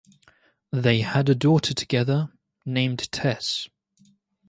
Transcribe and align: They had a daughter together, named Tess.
They 0.73 1.01
had 1.01 1.29
a 1.29 1.35
daughter 1.35 1.75
together, 1.75 2.31
named 2.65 3.11
Tess. 3.11 3.67